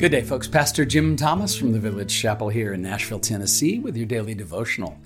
Good 0.00 0.12
day, 0.12 0.22
folks. 0.22 0.48
Pastor 0.48 0.86
Jim 0.86 1.14
Thomas 1.14 1.54
from 1.54 1.72
the 1.72 1.78
Village 1.78 2.18
Chapel 2.18 2.48
here 2.48 2.72
in 2.72 2.80
Nashville, 2.80 3.20
Tennessee, 3.20 3.78
with 3.78 3.98
your 3.98 4.06
daily 4.06 4.34
devotional. 4.34 4.96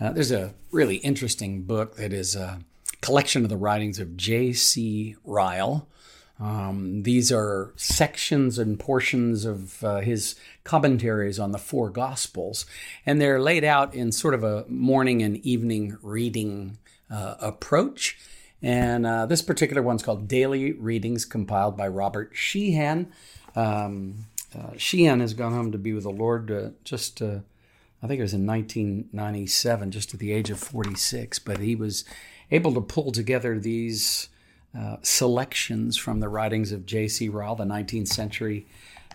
Uh, 0.00 0.10
there's 0.10 0.32
a 0.32 0.54
really 0.72 0.96
interesting 0.96 1.62
book 1.62 1.94
that 1.98 2.12
is 2.12 2.34
a 2.34 2.58
collection 3.00 3.44
of 3.44 3.48
the 3.48 3.56
writings 3.56 4.00
of 4.00 4.16
J.C. 4.16 5.14
Ryle. 5.22 5.86
Um, 6.40 7.04
these 7.04 7.30
are 7.30 7.74
sections 7.76 8.58
and 8.58 8.76
portions 8.76 9.44
of 9.44 9.84
uh, 9.84 10.00
his 10.00 10.34
commentaries 10.64 11.38
on 11.38 11.52
the 11.52 11.58
four 11.58 11.88
Gospels, 11.88 12.66
and 13.06 13.20
they're 13.20 13.40
laid 13.40 13.62
out 13.62 13.94
in 13.94 14.10
sort 14.10 14.34
of 14.34 14.42
a 14.42 14.64
morning 14.66 15.22
and 15.22 15.36
evening 15.46 15.96
reading 16.02 16.78
uh, 17.08 17.36
approach. 17.38 18.18
And 18.60 19.06
uh, 19.06 19.26
this 19.26 19.42
particular 19.42 19.80
one's 19.80 20.02
called 20.02 20.26
Daily 20.26 20.72
Readings, 20.72 21.24
compiled 21.24 21.76
by 21.76 21.86
Robert 21.86 22.32
Sheehan. 22.34 23.12
Um, 23.56 24.26
uh, 24.56 24.70
Sheehan 24.76 25.20
has 25.20 25.34
gone 25.34 25.52
home 25.52 25.72
to 25.72 25.78
be 25.78 25.92
with 25.92 26.04
the 26.04 26.10
Lord 26.10 26.50
uh, 26.50 26.70
just, 26.84 27.20
uh, 27.20 27.38
I 28.02 28.06
think 28.06 28.18
it 28.18 28.22
was 28.22 28.34
in 28.34 28.46
1997, 28.46 29.90
just 29.90 30.14
at 30.14 30.20
the 30.20 30.32
age 30.32 30.50
of 30.50 30.58
46. 30.58 31.38
But 31.40 31.58
he 31.58 31.74
was 31.74 32.04
able 32.50 32.74
to 32.74 32.80
pull 32.80 33.10
together 33.12 33.58
these 33.58 34.28
uh, 34.78 34.96
selections 35.02 35.96
from 35.96 36.20
the 36.20 36.28
writings 36.28 36.72
of 36.72 36.86
J.C. 36.86 37.28
Ryle, 37.28 37.54
the 37.54 37.64
19th 37.64 38.08
century 38.08 38.66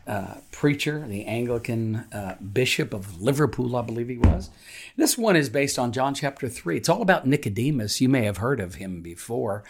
uh, 0.07 0.35
preacher, 0.51 1.05
the 1.07 1.25
Anglican 1.25 1.97
uh, 2.11 2.35
bishop 2.41 2.93
of 2.93 3.21
Liverpool, 3.21 3.75
I 3.75 3.83
believe 3.83 4.09
he 4.09 4.17
was. 4.17 4.49
This 4.97 5.17
one 5.17 5.35
is 5.35 5.49
based 5.49 5.77
on 5.77 5.91
John 5.91 6.15
chapter 6.15 6.49
3. 6.49 6.77
It's 6.77 6.89
all 6.89 7.01
about 7.01 7.27
Nicodemus. 7.27 8.01
You 8.01 8.09
may 8.09 8.25
have 8.25 8.37
heard 8.37 8.59
of 8.59 8.75
him 8.75 9.01
before. 9.01 9.63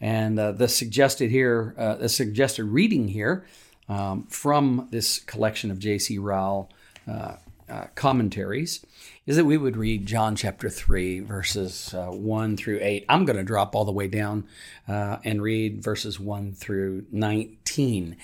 And 0.00 0.36
the 0.36 0.68
suggested 0.68 1.30
here, 1.30 1.74
the 1.98 2.10
suggested 2.10 2.64
reading 2.64 3.08
here 3.08 3.46
um, 3.88 4.24
from 4.24 4.88
this 4.90 5.18
collection 5.20 5.70
of 5.70 5.78
J.C. 5.78 6.18
Ryle 6.18 6.70
uh, 7.08 7.36
uh, 7.68 7.86
commentaries 7.94 8.84
is 9.26 9.36
that 9.36 9.44
we 9.44 9.56
would 9.56 9.76
read 9.76 10.06
John 10.06 10.36
chapter 10.36 10.70
3, 10.70 11.20
verses 11.20 11.92
uh, 11.94 12.06
1 12.06 12.56
through 12.56 12.78
8. 12.80 13.04
I'm 13.08 13.24
going 13.24 13.36
to 13.36 13.42
drop 13.42 13.74
all 13.74 13.84
the 13.84 13.92
way 13.92 14.06
down 14.08 14.46
uh, 14.86 15.18
and 15.24 15.42
read 15.42 15.82
verses 15.82 16.20
1 16.20 16.52
through 16.52 17.06
19. 17.10 18.16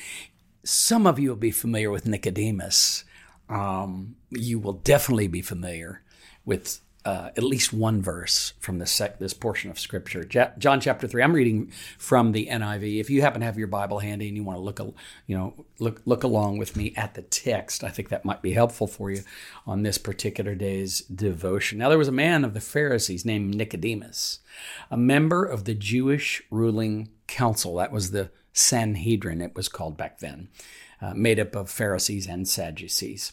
Some 0.64 1.06
of 1.06 1.18
you 1.18 1.30
will 1.30 1.36
be 1.36 1.50
familiar 1.50 1.90
with 1.90 2.06
Nicodemus. 2.06 3.04
Um, 3.48 4.14
you 4.30 4.58
will 4.58 4.74
definitely 4.74 5.26
be 5.28 5.42
familiar 5.42 6.02
with 6.44 6.80
uh, 7.04 7.30
at 7.36 7.42
least 7.42 7.72
one 7.72 8.00
verse 8.00 8.52
from 8.60 8.78
this 8.78 8.90
sec- 8.92 9.18
this 9.18 9.34
portion 9.34 9.70
of 9.70 9.78
Scripture. 9.78 10.26
Ja- 10.30 10.50
John 10.58 10.80
chapter 10.80 11.08
three. 11.08 11.22
I'm 11.22 11.32
reading 11.32 11.72
from 11.98 12.32
the 12.32 12.46
NIV. 12.46 13.00
If 13.00 13.10
you 13.10 13.22
happen 13.22 13.40
to 13.40 13.46
have 13.46 13.58
your 13.58 13.66
Bible 13.66 13.98
handy 13.98 14.28
and 14.28 14.36
you 14.36 14.44
want 14.44 14.56
to 14.56 14.62
look, 14.62 14.78
you 15.26 15.36
know, 15.36 15.66
look 15.78 16.02
look 16.04 16.22
along 16.22 16.58
with 16.58 16.76
me 16.76 16.92
at 16.96 17.14
the 17.14 17.22
text, 17.22 17.82
I 17.82 17.88
think 17.88 18.08
that 18.10 18.24
might 18.24 18.42
be 18.42 18.52
helpful 18.52 18.86
for 18.86 19.10
you 19.10 19.22
on 19.66 19.82
this 19.82 19.98
particular 19.98 20.54
day's 20.54 21.00
devotion. 21.00 21.78
Now, 21.78 21.88
there 21.88 21.98
was 21.98 22.08
a 22.08 22.12
man 22.12 22.44
of 22.44 22.54
the 22.54 22.60
Pharisees 22.60 23.24
named 23.24 23.54
Nicodemus, 23.54 24.40
a 24.90 24.96
member 24.96 25.44
of 25.44 25.64
the 25.64 25.74
Jewish 25.74 26.42
ruling 26.50 27.08
council. 27.26 27.76
That 27.76 27.92
was 27.92 28.12
the 28.12 28.30
Sanhedrin. 28.52 29.40
It 29.40 29.54
was 29.54 29.68
called 29.68 29.96
back 29.96 30.18
then, 30.18 30.48
uh, 31.00 31.14
made 31.14 31.40
up 31.40 31.54
of 31.54 31.70
Pharisees 31.70 32.26
and 32.26 32.48
Sadducees. 32.48 33.32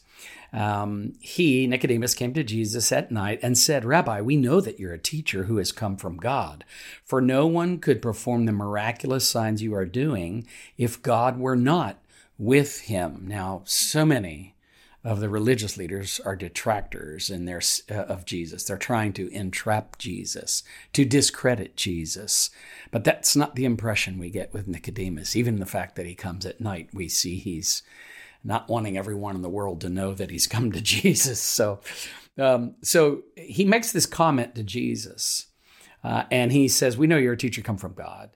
Um, 0.52 1.14
he, 1.20 1.67
Nicodemus, 1.67 2.16
came 2.16 2.34
to 2.34 2.44
Jesus 2.44 2.92
at 2.92 3.11
night 3.11 3.39
and 3.44 3.58
said, 3.58 3.86
Rabbi, 3.86 4.22
we 4.22 4.36
know 4.36 4.59
that 4.61 4.80
you're 4.80 4.94
a 4.94 5.00
teacher 5.00 5.44
who 5.44 5.58
has 5.58 5.72
come 5.72 5.95
from 5.95 6.17
God, 6.17 6.66
for 7.06 7.22
no 7.22 7.45
one 7.45 7.80
could 7.80 8.02
perform 8.02 8.45
the 8.45 8.52
miraculous 8.52 9.28
signs 9.28 9.61
you 9.61 9.76
are 9.76 9.86
doing 9.86 10.48
if 10.78 11.02
God 11.02 11.38
were 11.38 11.56
not 11.56 12.00
with 12.38 12.81
him. 12.81 13.26
Now, 13.28 13.61
so 13.66 14.06
many 14.06 14.56
of 15.04 15.21
the 15.21 15.30
religious 15.30 15.77
leaders 15.77 16.20
are 16.26 16.36
detractors 16.36 17.30
in 17.30 17.45
their 17.45 17.61
uh, 17.89 17.93
of 17.93 18.26
Jesus. 18.26 18.64
They're 18.64 18.77
trying 18.77 19.14
to 19.14 19.32
entrap 19.33 19.98
Jesus, 19.98 20.64
to 20.93 21.05
discredit 21.05 21.77
Jesus. 21.77 22.49
But 22.92 23.05
that's 23.05 23.36
not 23.36 23.55
the 23.55 23.65
impression 23.65 24.20
we 24.20 24.30
get 24.30 24.54
with 24.54 24.67
Nicodemus. 24.67 25.36
Even 25.36 25.60
the 25.60 25.65
fact 25.65 25.95
that 25.95 26.05
he 26.05 26.15
comes 26.15 26.45
at 26.45 26.60
night, 26.60 26.89
we 26.93 27.08
see 27.08 27.37
he's 27.37 27.82
not 28.43 28.70
wanting 28.70 28.98
everyone 28.98 29.36
in 29.36 29.42
the 29.42 29.49
world 29.49 29.82
to 29.82 29.89
know 29.89 30.14
that 30.14 30.32
he's 30.32 30.48
come 30.48 30.71
to 30.73 30.82
Jesus. 30.82 31.39
So, 31.39 31.80
um, 32.37 32.76
so 32.81 33.23
he 33.36 33.64
makes 33.64 33.92
this 33.92 34.05
comment 34.05 34.55
to 34.55 34.64
Jesus, 34.64 35.48
uh, 36.04 36.23
and 36.30 36.52
he 36.52 36.67
says, 36.67 36.98
"We 36.98 37.08
know 37.08 37.17
you're 37.17 37.33
a 37.33 37.37
teacher 37.37 37.61
come 37.61 37.77
from 37.77 37.93
God. 37.93 38.31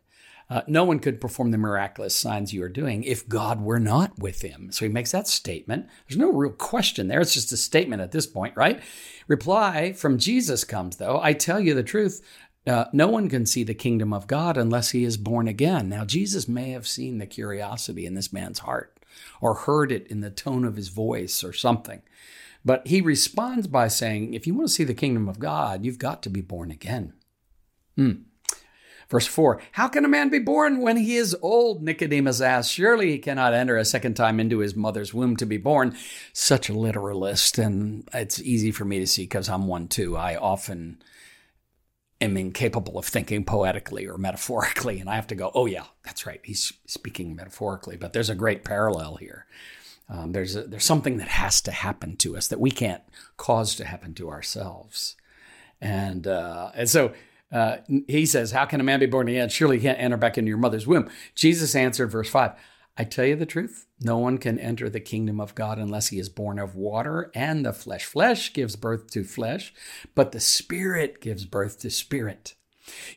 Uh, 0.50 0.62
no 0.68 0.84
one 0.84 1.00
could 1.00 1.22
perform 1.22 1.52
the 1.52 1.58
miraculous 1.58 2.16
signs 2.16 2.54
you 2.54 2.64
are 2.64 2.70
doing 2.70 3.04
if 3.04 3.28
God 3.28 3.62
were 3.62 3.80
not 3.80 4.20
with 4.20 4.42
him." 4.42 4.72
So 4.72 4.86
he 4.86 4.92
makes 4.92 5.12
that 5.12 5.28
statement. 5.28 5.88
There's 6.08 6.18
no 6.18 6.31
real 6.31 6.52
question 6.52 7.08
there; 7.08 7.22
it's 7.22 7.34
just 7.34 7.52
a 7.52 7.58
statement 7.58 8.02
at 8.02 8.12
this 8.12 8.28
point, 8.28 8.56
right? 8.56 8.81
Reply 9.28 9.94
from 9.94 10.18
Jesus 10.18 10.64
comes 10.64 10.98
though. 10.98 11.20
I 11.22 11.34
tell 11.34 11.59
you 11.59 11.74
the 11.74 11.84
truth. 11.84 12.22
Uh, 12.66 12.86
no 12.94 13.09
one 13.09 13.28
can 13.28 13.46
see 13.46 13.64
the 13.64 13.74
kingdom 13.74 14.14
of 14.14 14.26
God 14.26 14.56
unless 14.56 14.92
he 14.92 15.04
is 15.04 15.18
born 15.18 15.50
again. 15.50 15.90
Now, 15.90 16.06
Jesus 16.06 16.48
may 16.48 16.70
have 16.72 16.88
seen 16.88 17.18
the 17.18 17.25
curiosity 17.25 18.06
in 18.06 18.14
this 18.14 18.31
man's 18.31 18.60
heart 18.60 18.98
or 19.42 19.54
heard 19.54 19.92
it 19.92 20.08
in 20.08 20.22
the 20.22 20.30
tone 20.30 20.64
of 20.64 20.78
his 20.78 20.88
voice 20.88 21.44
or 21.44 21.52
something. 21.52 22.02
But 22.66 22.88
he 22.88 23.02
responds 23.02 23.68
by 23.68 23.90
saying, 23.90 24.34
if 24.34 24.48
you 24.48 24.54
want 24.54 24.70
to 24.70 24.74
see 24.74 24.86
the 24.86 24.94
kingdom 24.94 25.28
of 25.28 25.40
God, 25.40 25.84
you've 25.84 26.00
got 26.00 26.24
to 26.24 26.30
be 26.30 26.42
born 26.42 26.72
again. 26.72 27.14
Hmm. 27.98 28.12
Verse 29.09 29.28
4 29.28 29.62
How 29.74 29.88
can 29.88 30.06
a 30.06 30.09
man 30.09 30.30
be 30.30 30.40
born 30.40 30.81
when 30.81 30.97
he 30.97 31.16
is 31.16 31.36
old? 31.41 31.84
Nicodemus 31.84 32.41
asked. 32.41 32.72
Surely 32.72 33.12
he 33.12 33.19
cannot 33.19 33.53
enter 33.53 33.78
a 33.78 33.86
second 33.86 34.16
time 34.16 34.40
into 34.40 34.59
his 34.59 34.75
mother's 34.75 35.14
womb 35.14 35.36
to 35.38 35.46
be 35.46 35.58
born. 35.58 35.96
Such 36.34 36.69
a 36.69 36.74
literalist, 36.74 37.58
and 37.58 38.08
it's 38.13 38.42
easy 38.42 38.72
for 38.72 38.86
me 38.86 39.00
to 39.00 39.08
see 39.08 39.24
because 39.24 39.50
I'm 39.50 39.68
one 39.68 39.88
too. 39.88 40.18
I 40.18 40.36
often 40.36 41.02
am 42.24 42.38
incapable 42.38 42.97
of 42.97 43.06
thinking 43.06 43.44
poetically 43.44 44.08
or 44.08 44.18
metaphorically. 44.18 45.00
And 45.00 45.09
I 45.09 45.16
have 45.16 45.28
to 45.28 45.36
go, 45.36 45.52
oh, 45.53 45.66
yeah, 45.66 45.86
that's 46.03 46.25
right. 46.25 46.40
He's 46.44 46.74
speaking 46.88 47.36
metaphorically. 47.36 47.97
But 47.97 48.13
there's 48.13 48.30
a 48.30 48.36
great 48.36 48.63
parallel 48.63 49.18
here. 49.18 49.46
Um, 50.09 50.31
there's, 50.31 50.56
a, 50.56 50.63
there's 50.63 50.84
something 50.84 51.18
that 51.18 51.28
has 51.28 51.62
to 51.62 51.72
happen 51.72 52.16
to 52.18 52.38
us 52.38 52.47
that 52.47 52.59
we 52.59 52.72
can't 52.72 53.03
cause 53.38 53.75
to 53.75 53.86
happen 53.86 54.13
to 54.16 54.30
ourselves. 54.30 55.16
And, 55.81 56.28
uh, 56.28 56.72
and 56.75 56.90
so 56.90 57.13
uh, 57.53 57.78
he 58.08 58.25
says, 58.25 58.52
How 58.52 58.66
can 58.66 58.81
a 58.81 58.84
man 58.84 59.00
be 59.00 59.06
born 59.06 59.28
again? 59.28 59.47
Surely 59.47 59.78
he 59.78 59.84
can't 59.84 60.00
enter 60.00 60.18
back 60.18 60.38
into 60.38 60.50
your 60.50 60.58
mother's 60.58 60.88
womb. 60.88 61.09
Jesus 61.36 61.75
answered, 61.75 62.12
verse 62.12 62.30
5 62.30 62.53
I 62.97 63.03
tell 63.03 63.25
you 63.25 63.36
the 63.36 63.46
truth, 63.46 63.88
no 64.02 64.18
one 64.18 64.38
can 64.38 64.59
enter 64.59 64.90
the 64.90 65.00
kingdom 65.00 65.40
of 65.40 65.56
God 65.56 65.80
unless 65.80 66.09
he 66.09 66.19
is 66.19 66.30
born 66.30 66.59
of 66.59 66.75
water 66.75 67.31
and 67.34 67.66
the 67.66 67.74
flesh. 67.74 68.06
Flesh 68.06 68.53
gives 68.53 68.75
birth 68.75 69.09
to 69.12 69.24
flesh, 69.24 69.74
but 70.13 70.31
the 70.31 70.40
Spirit 70.40 71.22
gives 71.22 71.46
birth 71.46 71.80
to 71.80 71.90
spirit. 71.90 72.56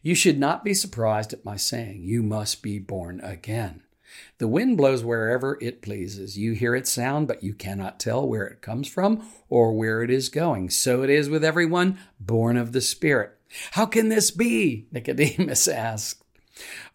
You 0.02 0.14
should 0.14 0.38
not 0.38 0.64
be 0.64 0.74
surprised 0.74 1.32
at 1.32 1.44
my 1.44 1.56
saying, 1.56 2.02
You 2.04 2.22
must 2.22 2.62
be 2.62 2.78
born 2.78 3.20
again. 3.22 3.82
The 4.38 4.48
wind 4.48 4.76
blows 4.76 5.04
wherever 5.04 5.58
it 5.60 5.82
pleases. 5.82 6.38
You 6.38 6.52
hear 6.52 6.74
its 6.74 6.92
sound, 6.92 7.28
but 7.28 7.42
you 7.42 7.54
cannot 7.54 8.00
tell 8.00 8.26
where 8.26 8.46
it 8.46 8.62
comes 8.62 8.88
from 8.88 9.26
or 9.48 9.72
where 9.72 10.02
it 10.02 10.10
is 10.10 10.28
going. 10.28 10.70
So 10.70 11.02
it 11.02 11.10
is 11.10 11.28
with 11.28 11.44
everyone 11.44 11.98
born 12.20 12.56
of 12.56 12.72
the 12.72 12.80
Spirit. 12.80 13.32
How 13.72 13.86
can 13.86 14.08
this 14.08 14.30
be? 14.30 14.86
Nicodemus 14.92 15.68
asked. 15.68 16.22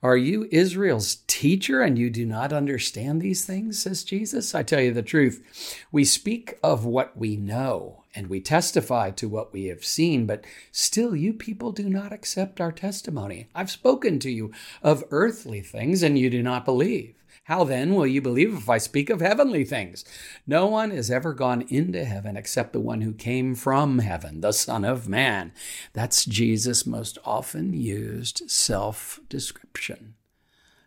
Are 0.01 0.17
you 0.17 0.47
Israel's 0.51 1.17
teacher 1.27 1.81
and 1.81 1.97
you 1.97 2.09
do 2.09 2.25
not 2.25 2.51
understand 2.51 3.21
these 3.21 3.45
things? 3.45 3.81
says 3.81 4.03
Jesus. 4.03 4.55
I 4.55 4.63
tell 4.63 4.81
you 4.81 4.91
the 4.91 5.03
truth. 5.03 5.77
We 5.91 6.03
speak 6.03 6.57
of 6.63 6.85
what 6.85 7.15
we 7.15 7.37
know 7.37 8.00
and 8.13 8.27
we 8.27 8.41
testify 8.41 9.11
to 9.11 9.29
what 9.29 9.53
we 9.53 9.65
have 9.65 9.85
seen, 9.85 10.25
but 10.25 10.43
still 10.71 11.15
you 11.15 11.33
people 11.33 11.71
do 11.71 11.89
not 11.89 12.11
accept 12.11 12.59
our 12.59 12.71
testimony. 12.71 13.47
I've 13.55 13.71
spoken 13.71 14.19
to 14.19 14.29
you 14.31 14.51
of 14.81 15.03
earthly 15.11 15.61
things 15.61 16.03
and 16.03 16.17
you 16.17 16.29
do 16.29 16.43
not 16.43 16.65
believe. 16.65 17.15
How 17.45 17.63
then 17.63 17.95
will 17.95 18.07
you 18.07 18.21
believe 18.21 18.55
if 18.55 18.69
I 18.69 18.77
speak 18.77 19.09
of 19.09 19.19
heavenly 19.19 19.65
things? 19.65 20.05
No 20.45 20.67
one 20.67 20.91
has 20.91 21.09
ever 21.09 21.33
gone 21.33 21.63
into 21.69 22.05
heaven 22.05 22.37
except 22.37 22.71
the 22.71 22.79
one 22.79 23.01
who 23.01 23.13
came 23.13 23.55
from 23.55 23.99
heaven, 23.99 24.41
the 24.41 24.51
Son 24.51 24.85
of 24.85 25.09
Man. 25.09 25.51
That's 25.93 26.23
Jesus' 26.23 26.85
most 26.85 27.17
often 27.25 27.73
used 27.73 28.49
self 28.49 29.19
description. 29.27 30.15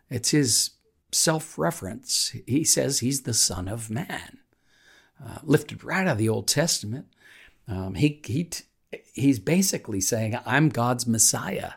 It's 0.08 0.30
his 0.30 0.70
self 1.10 1.58
reference. 1.58 2.34
He 2.46 2.64
says 2.64 3.00
he's 3.00 3.22
the 3.22 3.34
Son 3.34 3.68
of 3.68 3.90
Man, 3.90 4.38
uh, 5.22 5.38
lifted 5.42 5.84
right 5.84 6.06
out 6.06 6.12
of 6.12 6.18
the 6.18 6.28
Old 6.28 6.48
Testament. 6.48 7.06
Um, 7.68 7.94
he, 7.94 8.20
he, 8.24 8.50
he's 9.12 9.38
basically 9.38 10.00
saying, 10.00 10.38
I'm 10.46 10.68
God's 10.68 11.06
Messiah. 11.06 11.72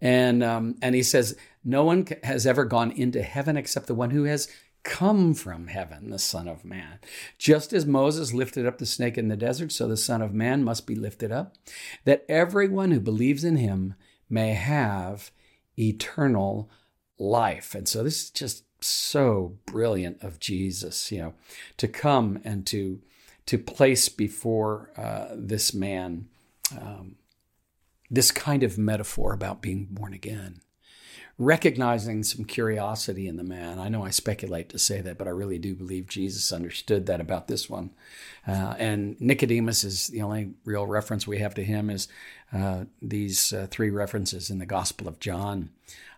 And, 0.00 0.42
um, 0.42 0.76
and 0.80 0.94
he 0.94 1.02
says, 1.02 1.36
no 1.64 1.84
one 1.84 2.06
has 2.22 2.46
ever 2.46 2.64
gone 2.64 2.92
into 2.92 3.22
heaven 3.22 3.56
except 3.56 3.86
the 3.86 3.94
one 3.94 4.10
who 4.10 4.24
has 4.24 4.48
come 4.84 5.34
from 5.34 5.66
heaven, 5.66 6.10
the 6.10 6.18
Son 6.18 6.48
of 6.48 6.64
Man. 6.64 6.98
Just 7.36 7.72
as 7.72 7.84
Moses 7.84 8.32
lifted 8.32 8.64
up 8.64 8.78
the 8.78 8.86
snake 8.86 9.18
in 9.18 9.28
the 9.28 9.36
desert, 9.36 9.72
so 9.72 9.88
the 9.88 9.96
Son 9.96 10.22
of 10.22 10.32
Man 10.32 10.64
must 10.64 10.86
be 10.86 10.94
lifted 10.94 11.32
up, 11.32 11.56
that 12.04 12.24
everyone 12.28 12.92
who 12.92 13.00
believes 13.00 13.44
in 13.44 13.56
him 13.56 13.94
may 14.30 14.54
have 14.54 15.30
eternal 15.76 16.70
life. 17.18 17.74
And 17.74 17.88
so 17.88 18.02
this 18.02 18.22
is 18.22 18.30
just 18.30 18.64
so 18.80 19.56
brilliant 19.66 20.22
of 20.22 20.40
Jesus, 20.40 21.10
you 21.10 21.18
know, 21.18 21.34
to 21.76 21.88
come 21.88 22.40
and 22.44 22.66
to 22.66 23.00
to 23.46 23.58
place 23.58 24.08
before 24.10 24.90
uh, 24.96 25.28
this 25.34 25.72
man 25.72 26.28
um, 26.78 27.16
this 28.10 28.30
kind 28.30 28.62
of 28.62 28.78
metaphor 28.78 29.32
about 29.32 29.62
being 29.62 29.86
born 29.90 30.12
again 30.12 30.60
recognizing 31.38 32.24
some 32.24 32.44
curiosity 32.44 33.28
in 33.28 33.36
the 33.36 33.44
man. 33.44 33.78
I 33.78 33.88
know 33.88 34.04
I 34.04 34.10
speculate 34.10 34.68
to 34.70 34.78
say 34.78 35.00
that, 35.00 35.18
but 35.18 35.28
I 35.28 35.30
really 35.30 35.58
do 35.58 35.74
believe 35.74 36.08
Jesus 36.08 36.52
understood 36.52 37.06
that 37.06 37.20
about 37.20 37.46
this 37.46 37.70
one. 37.70 37.90
Uh, 38.46 38.74
and 38.76 39.18
Nicodemus 39.20 39.84
is 39.84 40.08
the 40.08 40.22
only 40.22 40.50
real 40.64 40.86
reference 40.86 41.28
we 41.28 41.38
have 41.38 41.54
to 41.54 41.64
him 41.64 41.90
is 41.90 42.08
uh, 42.52 42.84
these 43.02 43.52
uh, 43.52 43.66
three 43.70 43.90
references 43.90 44.50
in 44.50 44.58
the 44.58 44.66
Gospel 44.66 45.08
of 45.08 45.20
John. 45.20 45.70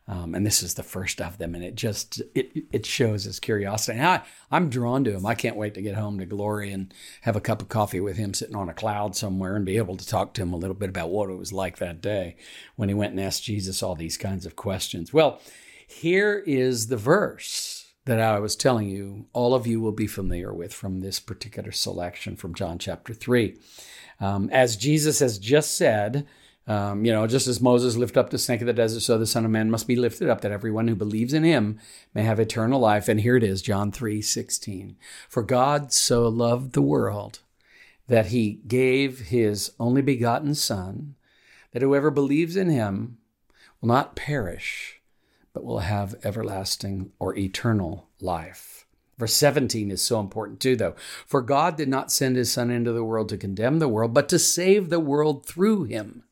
Um, 0.08 0.34
and 0.34 0.44
this 0.44 0.62
is 0.62 0.74
the 0.74 0.82
first 0.82 1.20
of 1.20 1.38
them, 1.38 1.54
and 1.54 1.62
it 1.62 1.76
just 1.76 2.20
it 2.34 2.50
it 2.72 2.84
shows 2.84 3.24
his 3.24 3.38
curiosity. 3.38 3.98
And 3.98 4.06
I 4.06 4.22
I'm 4.50 4.68
drawn 4.68 5.04
to 5.04 5.12
him. 5.12 5.24
I 5.24 5.36
can't 5.36 5.56
wait 5.56 5.74
to 5.74 5.82
get 5.82 5.94
home 5.94 6.18
to 6.18 6.26
Glory 6.26 6.72
and 6.72 6.92
have 7.20 7.36
a 7.36 7.40
cup 7.40 7.62
of 7.62 7.68
coffee 7.68 8.00
with 8.00 8.16
him 8.16 8.34
sitting 8.34 8.56
on 8.56 8.68
a 8.68 8.74
cloud 8.74 9.14
somewhere 9.14 9.54
and 9.54 9.64
be 9.64 9.76
able 9.76 9.96
to 9.96 10.06
talk 10.06 10.34
to 10.34 10.42
him 10.42 10.52
a 10.52 10.56
little 10.56 10.74
bit 10.74 10.88
about 10.88 11.10
what 11.10 11.30
it 11.30 11.36
was 11.36 11.52
like 11.52 11.78
that 11.78 12.00
day 12.00 12.34
when 12.74 12.88
he 12.88 12.94
went 12.94 13.12
and 13.12 13.20
asked 13.20 13.44
Jesus 13.44 13.84
all 13.84 13.94
these 13.94 14.16
kinds 14.16 14.46
of 14.46 14.56
questions. 14.56 15.12
Well, 15.12 15.40
here 15.86 16.42
is 16.44 16.88
the 16.88 16.96
verse 16.96 17.69
that 18.18 18.34
I 18.34 18.40
was 18.40 18.56
telling 18.56 18.88
you. 18.88 19.26
All 19.32 19.54
of 19.54 19.66
you 19.66 19.80
will 19.80 19.92
be 19.92 20.08
familiar 20.08 20.52
with 20.52 20.74
from 20.74 21.00
this 21.00 21.20
particular 21.20 21.70
selection 21.70 22.34
from 22.34 22.54
John 22.54 22.78
chapter 22.78 23.14
three. 23.14 23.56
Um, 24.18 24.50
as 24.50 24.76
Jesus 24.76 25.20
has 25.20 25.38
just 25.38 25.76
said, 25.76 26.26
um, 26.66 27.04
you 27.04 27.12
know, 27.12 27.26
just 27.28 27.46
as 27.46 27.60
Moses 27.60 27.96
lifted 27.96 28.18
up 28.18 28.30
the 28.30 28.38
snake 28.38 28.60
of 28.60 28.66
the 28.66 28.72
desert, 28.72 29.00
so 29.00 29.16
the 29.16 29.26
Son 29.26 29.44
of 29.44 29.50
Man 29.52 29.70
must 29.70 29.86
be 29.86 29.94
lifted 29.96 30.28
up, 30.28 30.40
that 30.40 30.50
everyone 30.52 30.88
who 30.88 30.96
believes 30.96 31.32
in 31.32 31.44
him 31.44 31.78
may 32.12 32.22
have 32.22 32.40
eternal 32.40 32.80
life. 32.80 33.08
And 33.08 33.20
here 33.20 33.36
it 33.36 33.44
is, 33.44 33.62
John 33.62 33.92
3 33.92 34.20
16. 34.20 34.96
For 35.28 35.42
God 35.44 35.92
so 35.92 36.26
loved 36.26 36.72
the 36.72 36.82
world 36.82 37.38
that 38.08 38.26
he 38.26 38.60
gave 38.66 39.20
his 39.28 39.70
only 39.78 40.02
begotten 40.02 40.56
Son, 40.56 41.14
that 41.70 41.82
whoever 41.82 42.10
believes 42.10 42.56
in 42.56 42.70
him 42.70 43.18
will 43.80 43.88
not 43.88 44.16
perish, 44.16 44.99
but 45.52 45.64
will 45.64 45.80
have 45.80 46.14
everlasting 46.24 47.12
or 47.18 47.36
eternal 47.36 48.08
life. 48.20 48.86
Verse 49.18 49.34
17 49.34 49.90
is 49.90 50.00
so 50.00 50.18
important 50.18 50.60
too, 50.60 50.76
though. 50.76 50.94
For 51.26 51.42
God 51.42 51.76
did 51.76 51.88
not 51.88 52.10
send 52.10 52.36
his 52.36 52.50
Son 52.50 52.70
into 52.70 52.92
the 52.92 53.04
world 53.04 53.28
to 53.28 53.36
condemn 53.36 53.78
the 53.78 53.88
world, 53.88 54.14
but 54.14 54.28
to 54.30 54.38
save 54.38 54.88
the 54.88 55.00
world 55.00 55.44
through 55.44 55.84
him. 55.84 56.24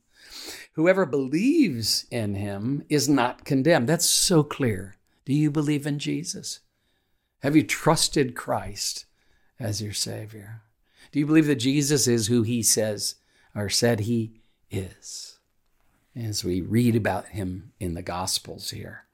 Whoever 0.73 1.05
believes 1.05 2.07
in 2.11 2.35
him 2.35 2.85
is 2.89 3.09
not 3.09 3.45
condemned. 3.45 3.89
That's 3.89 4.07
so 4.07 4.43
clear. 4.43 4.97
Do 5.25 5.35
you 5.35 5.51
believe 5.51 5.87
in 5.87 5.99
Jesus? 5.99 6.61
Have 7.41 7.55
you 7.55 7.63
trusted 7.63 8.35
Christ 8.35 9.05
as 9.61 9.83
your 9.83 9.93
Savior? 9.93 10.63
Do 11.13 11.19
you 11.19 11.27
believe 11.27 11.47
that 11.47 11.57
Jesus 11.57 12.07
is 12.07 12.29
who 12.29 12.43
he 12.43 12.63
says 12.63 13.17
or 13.55 13.69
said 13.69 14.01
he 14.01 14.41
is? 14.71 15.39
As 16.17 16.43
we 16.43 16.61
read 16.63 16.97
about 16.97 17.27
him 17.27 17.73
in 17.79 17.95
the 17.95 18.03
Gospels 18.03 18.71
here. 18.71 19.08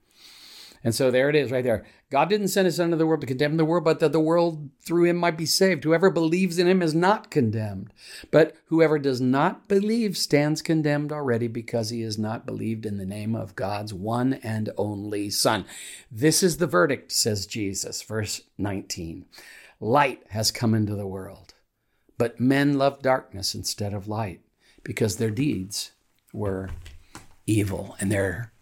And 0.84 0.94
so 0.94 1.10
there 1.10 1.30
it 1.30 1.34
is 1.34 1.50
right 1.50 1.64
there. 1.64 1.86
God 2.10 2.28
didn't 2.28 2.48
send 2.48 2.66
his 2.66 2.76
son 2.76 2.86
into 2.86 2.98
the 2.98 3.06
world 3.06 3.22
to 3.22 3.26
condemn 3.26 3.56
the 3.56 3.64
world, 3.64 3.84
but 3.84 4.00
that 4.00 4.12
the 4.12 4.20
world 4.20 4.68
through 4.84 5.04
him 5.04 5.16
might 5.16 5.38
be 5.38 5.46
saved. 5.46 5.82
Whoever 5.82 6.10
believes 6.10 6.58
in 6.58 6.68
him 6.68 6.82
is 6.82 6.94
not 6.94 7.30
condemned. 7.30 7.92
But 8.30 8.54
whoever 8.66 8.98
does 8.98 9.18
not 9.18 9.66
believe 9.66 10.18
stands 10.18 10.60
condemned 10.60 11.10
already 11.10 11.48
because 11.48 11.88
he 11.88 12.02
has 12.02 12.18
not 12.18 12.44
believed 12.44 12.84
in 12.84 12.98
the 12.98 13.06
name 13.06 13.34
of 13.34 13.56
God's 13.56 13.94
one 13.94 14.34
and 14.34 14.68
only 14.76 15.30
Son. 15.30 15.64
This 16.10 16.42
is 16.42 16.58
the 16.58 16.66
verdict, 16.66 17.10
says 17.12 17.46
Jesus, 17.46 18.02
verse 18.02 18.42
19. 18.58 19.24
Light 19.80 20.22
has 20.30 20.50
come 20.50 20.74
into 20.74 20.94
the 20.94 21.06
world, 21.06 21.54
but 22.18 22.38
men 22.38 22.76
love 22.76 23.02
darkness 23.02 23.54
instead 23.54 23.94
of 23.94 24.06
light 24.06 24.40
because 24.82 25.16
their 25.16 25.30
deeds 25.30 25.92
were 26.32 26.70
evil 27.46 27.96
and 28.00 28.12
their 28.12 28.52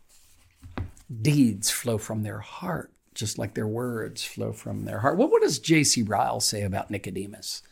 deeds 1.20 1.70
flow 1.70 1.98
from 1.98 2.22
their 2.22 2.38
heart, 2.38 2.92
just 3.14 3.38
like 3.38 3.54
their 3.54 3.66
words 3.66 4.24
flow 4.24 4.52
from 4.52 4.84
their 4.84 5.00
heart. 5.00 5.18
Well, 5.18 5.28
what 5.28 5.42
does 5.42 5.58
J.C. 5.58 6.02
Ryle 6.02 6.40
say 6.40 6.62
about 6.62 6.90
Nicodemus 6.90 7.62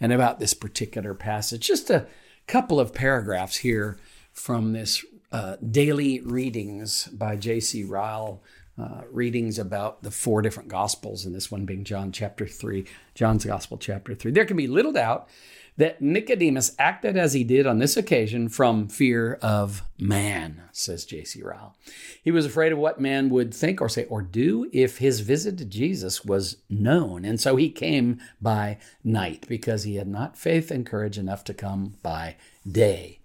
and 0.00 0.12
about 0.12 0.38
this 0.38 0.54
particular 0.54 1.14
passage? 1.14 1.66
Just 1.66 1.90
a 1.90 2.06
couple 2.46 2.78
of 2.78 2.92
paragraphs 2.92 3.56
here 3.56 3.98
from 4.32 4.72
this 4.72 5.04
uh, 5.30 5.56
daily 5.70 6.20
readings 6.20 7.06
by 7.08 7.36
J.C. 7.36 7.84
Ryle. 7.84 8.42
Uh, 8.80 9.02
readings 9.10 9.58
about 9.58 10.02
the 10.02 10.10
four 10.10 10.40
different 10.40 10.70
gospels, 10.70 11.26
and 11.26 11.34
this 11.34 11.50
one 11.50 11.66
being 11.66 11.84
John 11.84 12.10
chapter 12.10 12.46
3, 12.46 12.86
John's 13.14 13.44
gospel 13.44 13.76
chapter 13.76 14.14
3. 14.14 14.32
There 14.32 14.46
can 14.46 14.56
be 14.56 14.66
little 14.66 14.92
doubt 14.92 15.28
that 15.76 16.02
Nicodemus 16.02 16.74
acted 16.78 17.16
as 17.16 17.32
he 17.32 17.44
did 17.44 17.66
on 17.66 17.78
this 17.78 17.96
occasion 17.96 18.48
from 18.48 18.88
fear 18.88 19.38
of 19.42 19.82
man, 19.98 20.62
says 20.72 21.04
J.C. 21.04 21.42
Ryle. 21.42 21.76
He 22.22 22.30
was 22.30 22.44
afraid 22.44 22.72
of 22.72 22.78
what 22.78 23.00
man 23.00 23.30
would 23.30 23.54
think 23.54 23.80
or 23.80 23.88
say 23.88 24.04
or 24.06 24.20
do 24.20 24.68
if 24.72 24.98
his 24.98 25.20
visit 25.20 25.56
to 25.58 25.64
Jesus 25.64 26.24
was 26.24 26.58
known. 26.68 27.24
And 27.24 27.40
so 27.40 27.56
he 27.56 27.70
came 27.70 28.20
by 28.40 28.78
night 29.02 29.46
because 29.48 29.84
he 29.84 29.96
had 29.96 30.08
not 30.08 30.36
faith 30.36 30.70
and 30.70 30.86
courage 30.86 31.18
enough 31.18 31.44
to 31.44 31.54
come 31.54 31.94
by 32.02 32.36
day. 32.70 33.21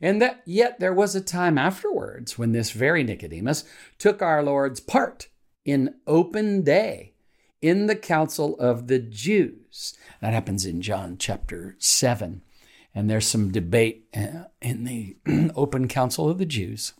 And 0.00 0.22
that 0.22 0.42
yet 0.46 0.78
there 0.78 0.94
was 0.94 1.14
a 1.14 1.20
time 1.20 1.58
afterwards 1.58 2.38
when 2.38 2.52
this 2.52 2.70
very 2.70 3.02
Nicodemus 3.02 3.64
took 3.98 4.22
our 4.22 4.42
Lord's 4.42 4.80
part 4.80 5.28
in 5.64 5.94
open 6.06 6.62
day 6.62 7.14
in 7.60 7.86
the 7.86 7.96
council 7.96 8.58
of 8.58 8.86
the 8.86 8.98
Jews. 8.98 9.96
That 10.20 10.32
happens 10.32 10.64
in 10.64 10.82
John 10.82 11.16
chapter 11.18 11.76
7. 11.78 12.42
And 12.94 13.10
there's 13.10 13.26
some 13.26 13.52
debate 13.52 14.08
uh, 14.16 14.44
in 14.62 14.84
the 14.84 15.16
open 15.54 15.88
council 15.88 16.28
of 16.28 16.38
the 16.38 16.46
Jews. 16.46 16.94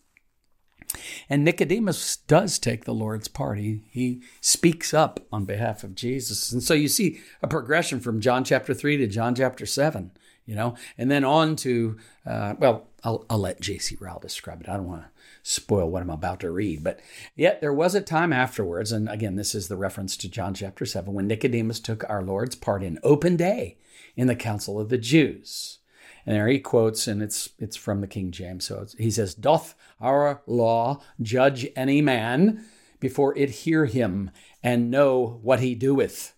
And 1.29 1.45
Nicodemus 1.45 2.17
does 2.17 2.59
take 2.59 2.85
the 2.85 2.95
Lord's 2.95 3.29
part. 3.29 3.59
He, 3.59 4.23
speaks 4.41 4.95
up 4.95 5.21
on 5.31 5.45
behalf 5.45 5.85
of 5.85 5.95
Jesus. 5.95 6.53
And 6.53 6.63
so 6.63 6.73
you 6.73 6.89
see 6.89 7.21
a 7.43 7.47
progression 7.47 8.01
from 8.01 8.21
John 8.21 8.45
chapter 8.45 8.73
3 8.73 8.97
to 8.99 9.07
John 9.07 9.35
chapter 9.35 9.67
7, 9.67 10.13
you 10.47 10.55
know, 10.55 10.75
and 10.97 11.11
then 11.11 11.25
on 11.25 11.57
to, 11.57 11.99
uh, 12.25 12.55
well, 12.59 12.88
I'll, 13.05 13.25
I'll 13.31 13.39
let 13.39 13.61
J.C. 13.61 13.97
Ryle 14.01 14.19
describe 14.19 14.61
it. 14.61 14.69
I 14.69 14.77
don't 14.77 14.89
want 14.89 15.03
to 15.03 15.11
spoil 15.43 15.89
what 15.89 16.03
I'm 16.03 16.11
about 16.11 16.41
to 16.41 16.51
read. 16.51 16.83
But 16.83 17.01
yet 17.37 17.61
there 17.61 17.73
was 17.73 17.95
a 17.95 18.01
time 18.01 18.33
afterwards, 18.33 18.91
and 18.91 19.09
again, 19.09 19.37
this 19.37 19.55
is 19.55 19.69
the 19.69 19.77
reference 19.77 20.17
to 20.19 20.29
John 20.29 20.55
chapter 20.55 20.85
7, 20.85 21.13
when 21.15 21.29
Nicodemus 21.29 21.81
took 21.81 22.09
our 22.09 22.23
Lord's 22.23 22.57
part 22.57 22.83
in 22.83 22.99
open 23.03 23.37
day 23.37 23.79
in 24.17 24.27
the 24.27 24.35
council 24.35 24.81
of 24.81 24.89
the 24.89 24.99
Jews. 24.99 25.79
And 26.27 26.35
there 26.35 26.49
he 26.49 26.59
quotes, 26.59 27.07
and 27.07 27.23
it's 27.23 27.51
it's 27.59 27.77
from 27.77 28.01
the 28.01 28.07
King 28.07 28.33
James. 28.33 28.67
So 28.67 28.87
he 28.99 29.11
says, 29.11 29.35
Doth 29.35 29.75
our 30.01 30.43
law 30.47 31.01
judge 31.23 31.69
any 31.75 32.03
man 32.03 32.67
before 33.01 33.37
it 33.39 33.49
hear 33.49 33.87
him 33.87 34.31
and 34.63 34.91
know 34.91 35.39
what 35.43 35.61
he 35.61 35.75
doeth? 35.75 36.35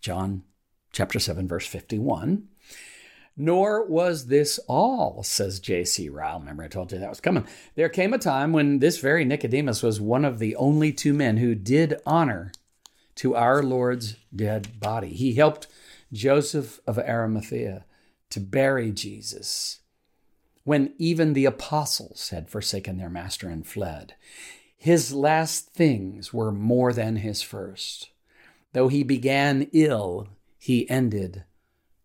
John 0.00 0.42
chapter 0.90 1.20
7, 1.20 1.46
verse 1.46 1.66
51. 1.66 2.48
Nor 3.40 3.86
was 3.86 4.26
this 4.26 4.58
all, 4.66 5.22
says 5.22 5.60
J.C. 5.60 6.08
Ryle. 6.08 6.40
Remember, 6.40 6.64
I 6.64 6.68
told 6.68 6.90
you 6.90 6.98
that 6.98 7.08
was 7.08 7.20
coming. 7.20 7.46
There 7.76 7.88
came 7.88 8.12
a 8.12 8.18
time 8.18 8.52
when 8.52 8.80
this 8.80 8.98
very 8.98 9.24
Nicodemus 9.24 9.80
was 9.80 10.00
one 10.00 10.24
of 10.24 10.40
the 10.40 10.56
only 10.56 10.92
two 10.92 11.14
men 11.14 11.36
who 11.36 11.54
did 11.54 12.00
honor 12.04 12.50
to 13.14 13.36
our 13.36 13.62
Lord's 13.62 14.16
dead 14.34 14.80
body. 14.80 15.10
He 15.10 15.34
helped 15.34 15.68
Joseph 16.12 16.80
of 16.84 16.98
Arimathea 16.98 17.84
to 18.30 18.40
bury 18.40 18.90
Jesus 18.90 19.80
when 20.64 20.92
even 20.98 21.32
the 21.32 21.44
apostles 21.44 22.30
had 22.30 22.50
forsaken 22.50 22.98
their 22.98 23.08
master 23.08 23.48
and 23.48 23.66
fled. 23.66 24.14
His 24.76 25.14
last 25.14 25.70
things 25.70 26.34
were 26.34 26.52
more 26.52 26.92
than 26.92 27.16
his 27.16 27.40
first. 27.40 28.10
Though 28.72 28.88
he 28.88 29.02
began 29.02 29.68
ill, 29.72 30.28
he 30.58 30.90
ended 30.90 31.44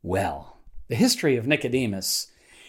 well. 0.02 0.53
The 0.88 0.96
history 0.96 1.38
of 1.38 1.48
Nicodemus 1.48 2.28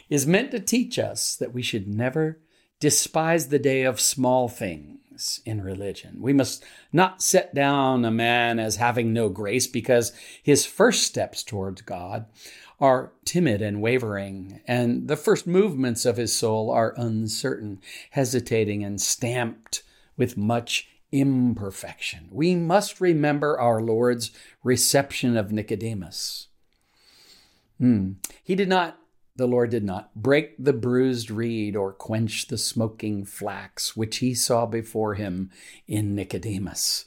is 0.08 0.26
meant 0.26 0.50
to 0.52 0.60
teach 0.60 0.98
us 0.98 1.36
that 1.36 1.52
we 1.52 1.62
should 1.62 1.88
never 1.88 2.40
despise 2.80 3.48
the 3.48 3.58
day 3.58 3.82
of 3.82 4.00
small 4.00 4.48
things 4.48 5.40
in 5.44 5.62
religion. 5.62 6.18
We 6.20 6.32
must 6.32 6.64
not 6.92 7.22
set 7.22 7.54
down 7.54 8.04
a 8.04 8.10
man 8.10 8.58
as 8.58 8.76
having 8.76 9.12
no 9.12 9.28
grace 9.28 9.66
because 9.66 10.12
his 10.42 10.66
first 10.66 11.04
steps 11.04 11.42
towards 11.42 11.82
God 11.82 12.26
are 12.80 13.12
timid 13.24 13.62
and 13.62 13.80
wavering, 13.80 14.60
and 14.66 15.08
the 15.08 15.16
first 15.16 15.46
movements 15.46 16.04
of 16.04 16.16
his 16.16 16.34
soul 16.34 16.70
are 16.70 16.94
uncertain, 16.96 17.80
hesitating, 18.10 18.84
and 18.84 19.00
stamped 19.00 19.82
with 20.16 20.36
much 20.36 20.88
imperfection. 21.12 22.28
We 22.30 22.56
must 22.56 23.00
remember 23.00 23.58
our 23.58 23.80
Lord's 23.80 24.32
reception 24.64 25.36
of 25.36 25.52
Nicodemus. 25.52 26.48
Mm. 27.80 28.16
He 28.42 28.54
did 28.54 28.68
not, 28.68 28.98
the 29.36 29.46
Lord 29.46 29.70
did 29.70 29.84
not, 29.84 30.14
break 30.14 30.54
the 30.58 30.72
bruised 30.72 31.30
reed 31.30 31.76
or 31.76 31.92
quench 31.92 32.46
the 32.46 32.58
smoking 32.58 33.24
flax 33.24 33.96
which 33.96 34.18
he 34.18 34.34
saw 34.34 34.66
before 34.66 35.14
him 35.14 35.50
in 35.86 36.14
Nicodemus. 36.14 37.04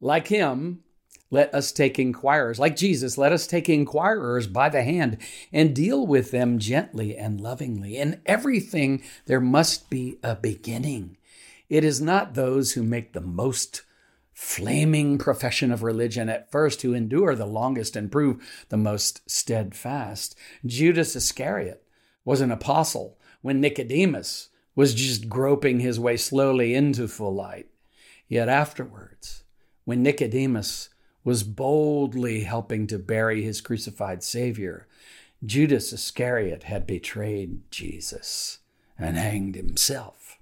Like 0.00 0.28
him, 0.28 0.82
let 1.30 1.54
us 1.54 1.72
take 1.72 1.98
inquirers. 1.98 2.58
Like 2.58 2.76
Jesus, 2.76 3.18
let 3.18 3.32
us 3.32 3.46
take 3.46 3.68
inquirers 3.68 4.46
by 4.46 4.68
the 4.70 4.82
hand 4.82 5.18
and 5.52 5.74
deal 5.74 6.06
with 6.06 6.30
them 6.30 6.58
gently 6.58 7.16
and 7.16 7.40
lovingly. 7.40 7.98
In 7.98 8.22
everything, 8.24 9.02
there 9.26 9.40
must 9.40 9.90
be 9.90 10.18
a 10.22 10.34
beginning. 10.34 11.18
It 11.68 11.84
is 11.84 12.00
not 12.00 12.34
those 12.34 12.72
who 12.72 12.82
make 12.82 13.12
the 13.12 13.20
most 13.20 13.82
flaming 14.38 15.18
profession 15.18 15.72
of 15.72 15.82
religion 15.82 16.28
at 16.28 16.48
first 16.48 16.82
who 16.82 16.94
endure 16.94 17.34
the 17.34 17.44
longest 17.44 17.96
and 17.96 18.12
prove 18.12 18.40
the 18.68 18.76
most 18.76 19.28
steadfast. 19.28 20.36
Judas 20.64 21.16
Iscariot 21.16 21.82
was 22.24 22.40
an 22.40 22.52
apostle 22.52 23.18
when 23.42 23.60
Nicodemus 23.60 24.50
was 24.76 24.94
just 24.94 25.28
groping 25.28 25.80
his 25.80 25.98
way 25.98 26.16
slowly 26.16 26.72
into 26.72 27.08
full 27.08 27.34
light. 27.34 27.66
Yet 28.28 28.48
afterwards, 28.48 29.42
when 29.84 30.04
Nicodemus 30.04 30.90
was 31.24 31.42
boldly 31.42 32.44
helping 32.44 32.86
to 32.86 32.98
bury 33.00 33.42
his 33.42 33.60
crucified 33.60 34.22
Savior, 34.22 34.86
Judas 35.44 35.92
Iscariot 35.92 36.62
had 36.62 36.86
betrayed 36.86 37.68
Jesus 37.72 38.58
and 38.96 39.16
hanged 39.16 39.56
himself. 39.56 40.38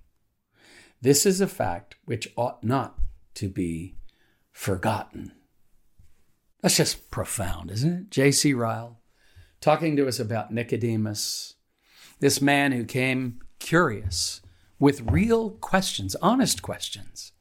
This 1.00 1.24
is 1.24 1.40
a 1.40 1.48
fact 1.48 1.96
which 2.04 2.30
ought 2.36 2.62
not 2.62 2.98
to 3.36 3.48
be 3.48 3.96
forgotten. 4.52 5.32
That's 6.62 6.76
just 6.76 7.10
profound, 7.10 7.70
isn't 7.70 7.92
it? 7.92 8.10
J.C. 8.10 8.52
Ryle 8.54 9.00
talking 9.60 9.96
to 9.96 10.06
us 10.06 10.20
about 10.20 10.52
Nicodemus, 10.52 11.54
this 12.20 12.40
man 12.40 12.72
who 12.72 12.84
came 12.84 13.40
curious 13.58 14.40
with 14.78 15.10
real 15.10 15.50
questions, 15.50 16.14
honest 16.16 16.62
questions. 16.62 17.32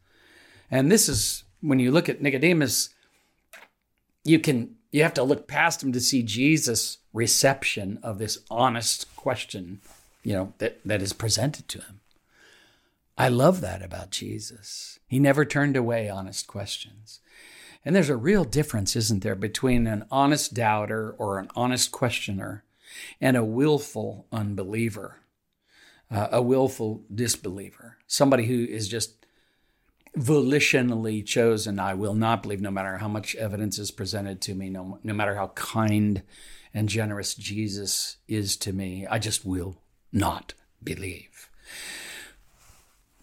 And 0.72 0.92
this 0.92 1.10
is 1.10 1.44
when 1.62 1.80
you 1.80 1.92
look 1.92 2.10
at 2.10 2.22
Nicodemus, 2.22 2.90
you 4.24 4.40
can 4.40 4.76
you 4.92 5.04
have 5.04 5.14
to 5.16 5.24
look 5.24 5.48
past 5.48 5.84
him 5.84 5.92
to 5.92 6.00
see 6.00 6.24
Jesus' 6.24 7.00
reception 7.12 8.00
of 8.02 8.18
this 8.18 8.40
honest 8.50 9.14
question, 9.18 9.82
you 10.24 10.34
know, 10.34 10.54
that, 10.60 10.80
that 10.86 11.02
is 11.02 11.12
presented 11.12 11.68
to 11.68 11.80
him. 11.80 12.00
I 13.18 13.30
love 13.30 13.62
that 13.62 13.82
about 13.82 14.12
Jesus. 14.12 15.00
He 15.08 15.20
never 15.20 15.46
turned 15.46 15.78
away 15.78 16.10
honest 16.10 16.48
questions. 16.48 17.22
And 17.86 17.96
there's 17.96 18.10
a 18.10 18.18
real 18.18 18.44
difference, 18.44 18.96
isn't 18.96 19.24
there, 19.24 19.36
between 19.36 19.88
an 19.88 20.06
honest 20.10 20.54
doubter 20.54 21.12
or 21.12 21.40
an 21.40 21.50
honest 21.56 21.92
questioner 21.92 22.64
and 23.22 23.38
a 23.38 23.46
willful 23.46 24.28
unbeliever, 24.32 25.18
uh, 26.10 26.30
a 26.32 26.42
willful 26.42 27.04
disbeliever, 27.14 27.98
somebody 28.08 28.46
who 28.46 28.66
is 28.66 28.88
just 28.88 29.26
volitionally 30.18 31.26
chosen. 31.26 31.80
I 31.80 31.94
will 31.94 32.16
not 32.16 32.44
believe, 32.44 32.62
no 32.62 32.72
matter 32.72 32.98
how 32.98 33.08
much 33.08 33.36
evidence 33.36 33.78
is 33.78 33.92
presented 33.92 34.42
to 34.42 34.56
me, 34.56 34.70
no, 34.70 35.00
no 35.04 35.14
matter 35.14 35.36
how 35.36 35.50
kind 35.50 36.24
and 36.74 36.90
generous 36.90 37.36
Jesus 37.36 38.18
is 38.28 38.58
to 38.58 38.74
me. 38.74 39.06
I 39.10 39.20
just 39.20 39.46
will 39.46 39.82
not 40.12 40.54
believe. 40.84 41.50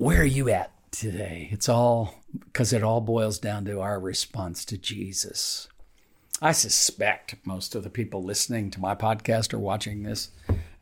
Where 0.02 0.22
are 0.22 0.24
you 0.24 0.48
at 0.48 0.72
today? 0.90 1.48
It's 1.52 1.68
all 1.68 2.16
because 2.46 2.72
it 2.72 2.82
all 2.82 3.00
boils 3.00 3.38
down 3.38 3.64
to 3.66 3.80
our 3.80 4.00
response 4.00 4.64
to 4.64 4.76
Jesus. 4.76 5.68
I 6.40 6.50
suspect 6.50 7.36
most 7.44 7.76
of 7.76 7.84
the 7.84 7.88
people 7.88 8.20
listening 8.20 8.72
to 8.72 8.80
my 8.80 8.96
podcast 8.96 9.54
or 9.54 9.60
watching 9.60 10.02
this 10.02 10.30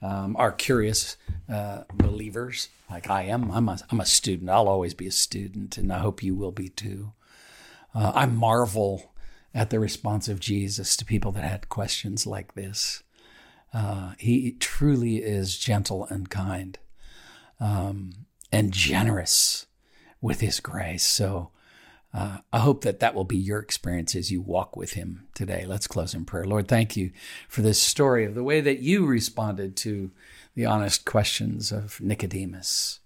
um, 0.01 0.37
are 0.39 0.53
curious 0.53 1.19
uh, 1.53 1.83
believers, 1.93 2.71
like 2.91 3.11
I 3.11 3.25
am. 3.25 3.51
I'm 3.51 3.69
a, 3.69 3.79
I'm 3.91 4.01
a 4.01 4.07
student. 4.07 4.49
I'll 4.49 4.69
always 4.69 4.95
be 4.95 5.09
a 5.09 5.13
student, 5.13 5.77
and 5.77 5.93
I 5.93 5.99
hope 5.99 6.23
you 6.23 6.35
will 6.35 6.51
be 6.51 6.71
too. 6.71 7.13
Uh, 7.95 8.13
I 8.15 8.25
marvel 8.25 9.13
at 9.55 9.69
the 9.69 9.81
response 9.81 10.31
of 10.31 10.41
Jesus 10.41 10.97
to 10.97 11.05
people 11.05 11.31
that 11.33 11.45
had 11.45 11.69
questions 11.69 12.27
like 12.27 12.55
this. 12.55 13.03
Uh, 13.75 14.15
he 14.17 14.53
truly 14.53 15.19
is 15.19 15.59
gentle 15.59 16.07
and 16.07 16.31
kind. 16.31 16.79
Um, 17.61 18.13
and 18.53 18.73
generous 18.73 19.67
with 20.21 20.41
His 20.41 20.61
grace. 20.61 21.05
So 21.05 21.51
uh, 22.13 22.39
I 22.53 22.59
hope 22.59 22.83
that 22.83 23.01
that 23.01 23.15
will 23.15 23.25
be 23.25 23.37
your 23.37 23.61
experience 23.61 24.15
as 24.17 24.31
you 24.31 24.41
walk 24.41 24.77
with 24.77 24.95
Him 24.95 25.29
today. 25.35 25.65
Let's 25.67 25.87
close 25.87 26.15
in 26.15 26.25
prayer. 26.25 26.45
Lord, 26.45 26.67
thank 26.67 26.97
you 26.97 27.13
for 27.49 27.63
this 27.63 27.81
story 27.81 28.25
of 28.25 28.35
the 28.35 28.45
way 28.45 28.61
that 28.61 28.81
you 28.81 29.07
responded 29.07 29.77
to 29.79 30.11
the 30.55 30.67
honest 30.67 31.05
questions 31.05 31.71
of 31.71 32.01
Nicodemus. 32.01 32.99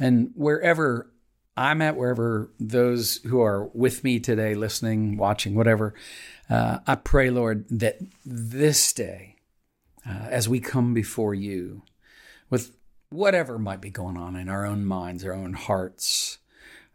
And 0.00 0.32
wherever 0.34 1.10
I'm 1.56 1.82
at, 1.82 1.96
wherever 1.96 2.50
those 2.58 3.16
who 3.18 3.40
are 3.40 3.66
with 3.74 4.02
me 4.02 4.18
today, 4.18 4.54
listening, 4.54 5.16
watching, 5.16 5.54
whatever, 5.54 5.94
uh, 6.50 6.78
I 6.86 6.96
pray, 6.96 7.30
Lord, 7.30 7.66
that 7.68 7.98
this 8.24 8.92
day, 8.92 9.36
uh, 10.08 10.26
as 10.28 10.48
we 10.48 10.60
come 10.60 10.94
before 10.94 11.34
you 11.34 11.82
with 12.50 12.74
whatever 13.12 13.58
might 13.58 13.80
be 13.80 13.90
going 13.90 14.16
on 14.16 14.36
in 14.36 14.48
our 14.48 14.64
own 14.64 14.84
minds, 14.84 15.24
our 15.24 15.32
own 15.32 15.54
hearts. 15.54 16.38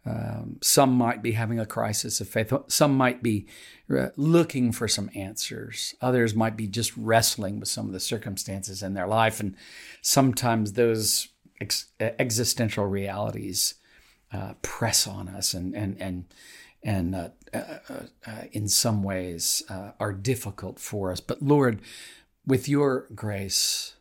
Um, 0.05 0.57
some 0.61 0.93
might 0.93 1.21
be 1.21 1.33
having 1.33 1.59
a 1.59 1.65
crisis 1.65 2.21
of 2.21 2.29
faith. 2.29 2.53
Some 2.67 2.95
might 2.95 3.21
be 3.21 3.45
uh, 3.93 4.09
looking 4.15 4.71
for 4.71 4.87
some 4.87 5.09
answers. 5.13 5.95
Others 6.01 6.33
might 6.33 6.55
be 6.55 6.67
just 6.67 6.95
wrestling 6.95 7.59
with 7.59 7.67
some 7.67 7.87
of 7.87 7.93
the 7.93 7.99
circumstances 7.99 8.81
in 8.81 8.93
their 8.93 9.07
life. 9.07 9.41
And 9.41 9.55
sometimes 10.01 10.73
those 10.73 11.27
ex- 11.59 11.87
existential 11.99 12.85
realities 12.85 13.75
uh, 14.31 14.53
press 14.61 15.07
on 15.07 15.27
us 15.27 15.53
and, 15.53 15.75
and, 15.75 16.01
and, 16.01 16.25
and 16.83 17.15
uh, 17.15 17.29
uh, 17.53 17.79
uh 18.25 18.41
in 18.51 18.67
some 18.67 19.03
ways 19.03 19.63
uh, 19.69 19.91
are 19.99 20.13
difficult 20.13 20.79
for 20.79 21.11
us. 21.11 21.19
But 21.19 21.41
Lord, 21.41 21.81
with 22.45 22.69
your 22.69 23.07
grace 23.13 23.95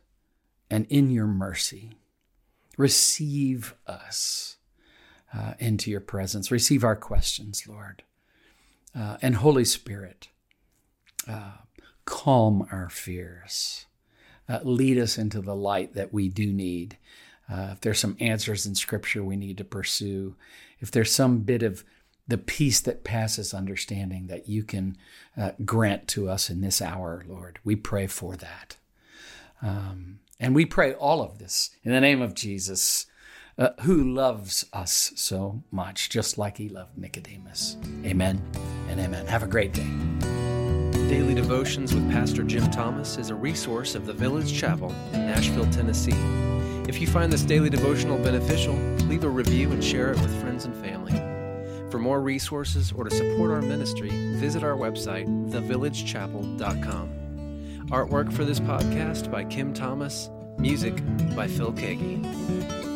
and 0.69 0.85
in 0.89 1.11
your 1.11 1.27
mercy, 1.27 1.97
Receive 2.77 3.75
us 3.85 4.57
uh, 5.33 5.53
into 5.59 5.91
your 5.91 5.99
presence. 5.99 6.51
Receive 6.51 6.83
our 6.83 6.95
questions, 6.95 7.67
Lord. 7.67 8.03
Uh, 8.97 9.17
and 9.21 9.35
Holy 9.35 9.65
Spirit, 9.65 10.29
uh, 11.27 11.57
calm 12.05 12.67
our 12.71 12.89
fears. 12.89 13.85
Uh, 14.49 14.59
lead 14.63 14.97
us 14.97 15.17
into 15.17 15.41
the 15.41 15.55
light 15.55 15.93
that 15.93 16.13
we 16.13 16.29
do 16.29 16.53
need. 16.53 16.97
Uh, 17.51 17.69
if 17.73 17.81
there's 17.81 17.99
some 17.99 18.17
answers 18.19 18.65
in 18.65 18.75
Scripture 18.75 19.23
we 19.23 19.35
need 19.35 19.57
to 19.57 19.63
pursue, 19.63 20.35
if 20.79 20.89
there's 20.89 21.11
some 21.11 21.39
bit 21.39 21.63
of 21.63 21.83
the 22.27 22.37
peace 22.37 22.79
that 22.81 23.03
passes 23.03 23.53
understanding 23.53 24.27
that 24.27 24.49
you 24.49 24.63
can 24.63 24.97
uh, 25.37 25.51
grant 25.63 26.07
to 26.09 26.29
us 26.29 26.49
in 26.49 26.61
this 26.61 26.81
hour, 26.81 27.23
Lord, 27.27 27.59
we 27.63 27.75
pray 27.75 28.07
for 28.07 28.35
that. 28.35 28.77
Um, 29.61 30.19
and 30.39 30.53
we 30.53 30.65
pray 30.65 30.93
all 30.93 31.21
of 31.21 31.39
this 31.39 31.71
in 31.83 31.91
the 31.91 32.01
name 32.01 32.21
of 32.21 32.33
Jesus, 32.33 33.05
uh, 33.57 33.69
who 33.81 34.03
loves 34.03 34.65
us 34.71 35.11
so 35.15 35.63
much, 35.71 36.09
just 36.09 36.37
like 36.37 36.57
he 36.57 36.69
loved 36.69 36.97
Nicodemus. 36.97 37.77
Amen 38.05 38.41
and 38.89 38.99
amen. 38.99 39.25
Have 39.27 39.43
a 39.43 39.47
great 39.47 39.73
day. 39.73 39.87
Daily 41.09 41.33
Devotions 41.33 41.93
with 41.93 42.11
Pastor 42.11 42.43
Jim 42.43 42.69
Thomas 42.69 43.17
is 43.17 43.29
a 43.29 43.35
resource 43.35 43.95
of 43.95 44.05
the 44.05 44.13
Village 44.13 44.53
Chapel 44.53 44.93
in 45.13 45.25
Nashville, 45.25 45.69
Tennessee. 45.71 46.11
If 46.87 47.01
you 47.01 47.07
find 47.07 47.31
this 47.31 47.43
daily 47.43 47.69
devotional 47.69 48.17
beneficial, 48.17 48.75
leave 49.07 49.23
a 49.23 49.29
review 49.29 49.71
and 49.71 49.83
share 49.83 50.11
it 50.11 50.19
with 50.21 50.41
friends 50.41 50.65
and 50.65 50.75
family. 50.75 51.13
For 51.89 51.97
more 51.97 52.21
resources 52.21 52.91
or 52.91 53.05
to 53.05 53.15
support 53.15 53.51
our 53.51 53.61
ministry, 53.61 54.09
visit 54.37 54.63
our 54.63 54.75
website, 54.75 55.27
thevillagechapel.com. 55.49 57.26
Artwork 57.89 58.33
for 58.33 58.43
this 58.43 58.59
podcast 58.59 59.31
by 59.31 59.45
Kim 59.45 59.73
Thomas. 59.73 60.29
Music 60.57 60.95
by 61.35 61.47
Phil 61.47 61.71
Keaggy. 61.71 62.86